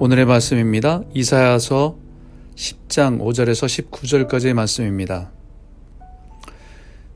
[0.00, 1.02] 오늘의 말씀입니다.
[1.12, 1.98] 이사야서
[2.54, 5.32] 10장 5절에서 19절까지의 말씀입니다.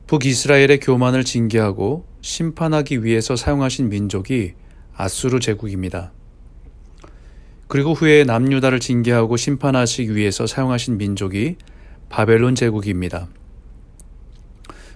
[0.07, 4.55] 북이스라엘의 교만을 징계하고 심판하기 위해서 사용하신 민족이
[4.97, 6.11] 아수르 제국입니다.
[7.69, 11.55] 그리고 후에 남유다를 징계하고 심판하시기 위해서 사용하신 민족이
[12.09, 13.29] 바벨론 제국입니다.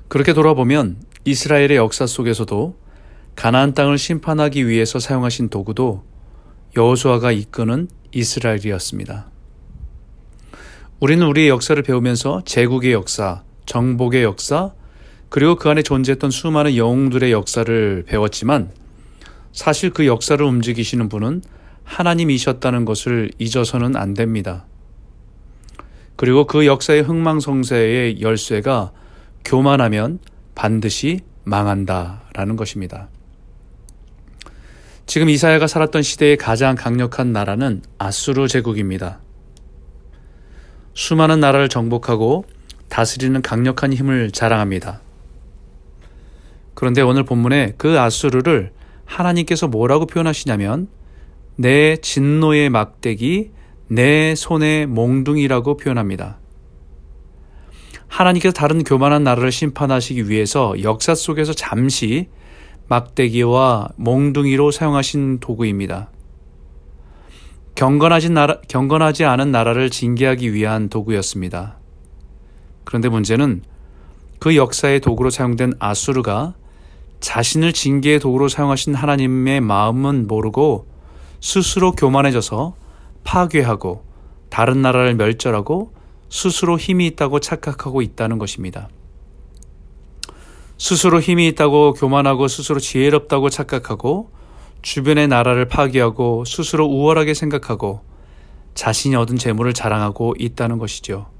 [0.09, 2.75] 그렇게 돌아보면 이스라엘의 역사 속에서도
[3.37, 6.03] 가나안 땅을 심판하기 위해서 사용하신 도구도
[6.77, 9.31] 여호수아가 이끄는 이스라엘이었습니다.
[10.99, 14.73] 우리는 우리의 역사를 배우면서 제국의 역사, 정복의 역사,
[15.29, 18.71] 그리고 그 안에 존재했던 수많은 영웅들의 역사를 배웠지만
[19.51, 21.41] 사실 그 역사를 움직이시는 분은
[21.83, 24.65] 하나님이셨다는 것을 잊어서는 안 됩니다.
[26.15, 28.91] 그리고 그 역사의 흥망성쇠의 열쇠가
[29.43, 30.19] 교만하면
[30.53, 33.09] 반드시 망한다라는 것입니다.
[35.07, 39.21] 지금 이사야가 살았던 시대의 가장 강력한 나라는 아수르 제국입니다.
[40.93, 42.43] 수많은 나라를 정복하고
[42.89, 44.99] 다스리는 강력한 힘을 자랑합니다.
[46.73, 48.73] 그런데 오늘 본문에 그 아수르를
[49.05, 50.89] 하나님께서 뭐라고 표현하시냐면
[51.55, 53.51] 내 진노의 막대기,
[53.87, 56.37] 내 손의 몽둥이라고 표현합니다.
[58.09, 62.27] 하나님께서 다른 교만한 나라를 심판하시기 위해서 역사 속에서 잠시
[62.87, 66.09] 막대기와 몽둥이로 사용하신 도구입니다.
[67.75, 71.77] 경건하지, 나라, 경건하지 않은 나라를 징계하기 위한 도구였습니다.
[72.85, 73.61] 그런데 문제는
[74.39, 76.55] 그 역사의 도구로 사용된 아수르가
[77.19, 80.87] 자신을 징계의 도구로 사용하신 하나님의 마음은 모르고
[81.41, 82.75] 스스로 교만해져서
[83.23, 84.03] 파괴하고
[84.49, 85.93] 다른 나라를 멸절하고
[86.29, 88.89] 스스로 힘이 있다고 착각하고 있다는 것입니다.
[90.77, 94.31] 스스로 힘이 있다고 교만하고 스스로 지혜롭다고 착각하고
[94.81, 98.01] 주변의 나라를 파괴하고 스스로 우월하게 생각하고
[98.75, 101.31] 자신이 얻은 재물을 자랑하고 있다는 것이죠.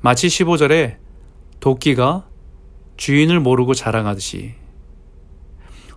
[0.00, 0.96] 마치 15절에
[1.60, 2.26] 도끼가
[2.96, 4.54] 주인을 모르고 자랑하듯이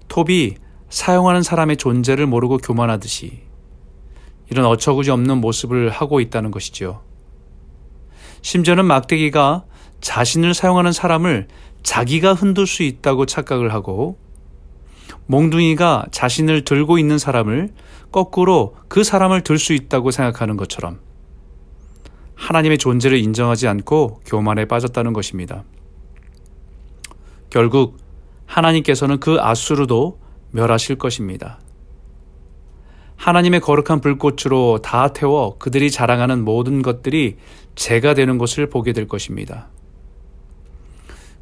[0.07, 0.55] 톱이
[0.89, 3.43] 사용하는 사람의 존재를 모르고 교만하듯이
[4.49, 7.01] 이런 어처구니 없는 모습을 하고 있다는 것이지요.
[8.41, 9.65] 심지어는 막대기가
[10.01, 11.47] 자신을 사용하는 사람을
[11.83, 14.17] 자기가 흔들 수 있다고 착각을 하고
[15.27, 17.69] 몽둥이가 자신을 들고 있는 사람을
[18.11, 20.99] 거꾸로 그 사람을 들 수 있다고 생각하는 것처럼
[22.35, 25.63] 하나님의 존재를 인정하지 않고 교만에 빠졌다는 것입니다.
[27.49, 27.97] 결국
[28.45, 30.19] 하나님께서는 그 아수르도
[30.51, 31.59] 멸하실 것입니다.
[33.17, 37.35] 하나님의 거룩한 불꽃으로 다 태워 그들이 자랑하는 모든 것들이
[37.75, 39.67] 죄가 되는 것을 보게 될 것입니다.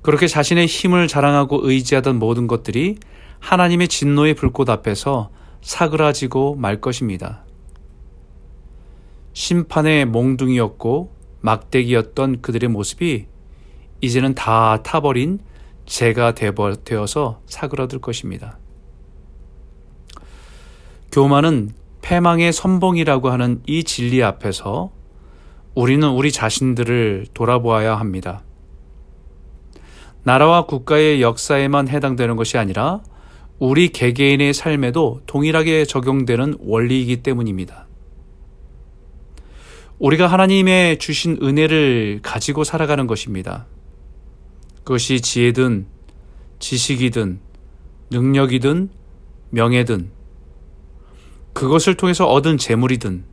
[0.08, 2.96] 그렇게 자신의 힘을 자랑하고 의지하던 모든 것들이
[3.40, 5.32] 하나님의 진노의 불꽃 앞에서
[5.62, 7.44] 사그라지고 말 것입니다.
[9.34, 13.26] 심판의 몽둥이였고 막대기였던 그들의 모습이
[14.00, 15.40] 이제는 다 타버린
[15.86, 18.60] 죄가 되어서 사그라들 것입니다.
[21.12, 24.90] 교만은 패망의 선봉이라고 하는 이 진리 앞에서
[25.76, 28.47] 우리는 우리 자신들을 돌아보아야 합니다.
[30.28, 33.02] 나라와 국가의 역사에만 해당되는 것이 아니라
[33.60, 37.88] 우리 개개인의 삶에도 동일하게 적용되는 원리이기 때문입니다.
[40.00, 43.68] 우리가 하나님의 주신 은혜를 가지고 살아가는 것입니다.
[44.84, 45.88] 그것이 지혜든
[46.60, 47.40] 지식이든
[48.12, 48.90] 능력이든
[49.52, 50.12] 명예든
[51.54, 53.24] 그것을 통해서 얻은 재물이든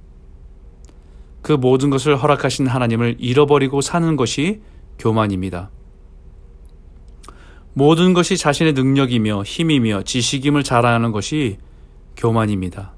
[1.43, 4.61] 그 모든 것을 허락하신 하나님을 잃어버리고 사는 것이
[5.01, 5.71] 교만입니다.
[7.75, 11.59] 모든 것이 자신의 능력이며 힘이며 지식임을 자랑하는 것이
[12.17, 12.95] 교만입니다.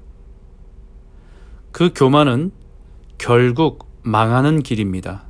[1.71, 2.51] 그 교만은
[3.17, 5.25] 결국 망하는 길입니다.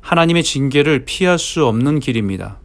[0.00, 2.60] 하나님의 징계를 피할 수 없는 길입니다.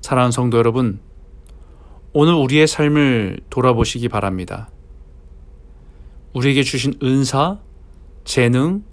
[0.00, 1.00] 사랑하는 성도 여러분,
[2.12, 4.70] 오늘 우리의 삶을 돌아보시기 바랍니다.
[6.32, 7.58] 우리에게 주신 은사,
[8.24, 8.84] 재능,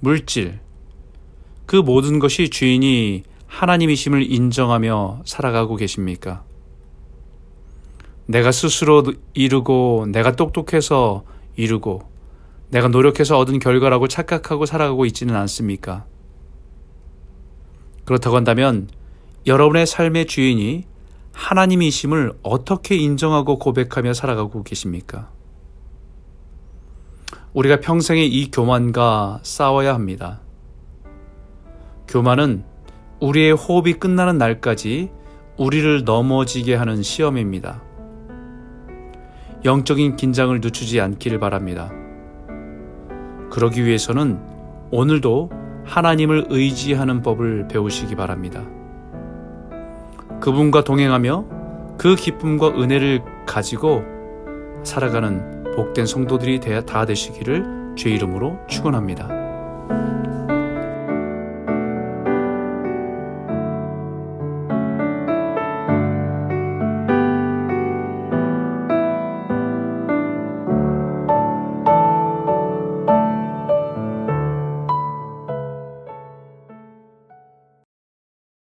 [0.00, 0.60] 물질,
[1.64, 3.24] 그 모든 것이 주인이
[3.56, 6.44] 하나님이심을 인정하며 살아가고 계십니까?
[8.26, 11.24] 내가 스스로 이루고 내가 똑똑해서
[11.56, 12.02] 이루고
[12.68, 16.04] 내가 노력해서 얻은 결과라고 착각하고 살아가고 있지는 않습니까?
[18.04, 18.90] 그렇다고 한다면
[19.46, 20.84] 여러분의 삶의 주인이
[21.32, 25.30] 하나님이심을 어떻게 인정하고 고백하며 살아가고 계십니까?
[27.54, 30.40] 우리가 평생에 이 교만과 싸워야 합니다.
[32.06, 32.75] 교만은
[33.20, 35.10] 우리의 호흡이 끝나는 날까지
[35.56, 37.82] 우리를 넘어지게 하는 시험입니다.
[39.64, 41.90] 영적인 긴장을 늦추지 않기를 바랍니다.
[43.50, 44.38] 그러기 위해서는
[44.90, 45.50] 오늘도
[45.84, 48.62] 하나님을 의지하는 법을 배우시기 바랍니다.
[50.40, 54.04] 그분과 동행하며 그 기쁨과 은혜를 가지고
[54.82, 59.35] 살아가는 복된 성도들이 다 되시기를 주의 이름으로 축원합니다.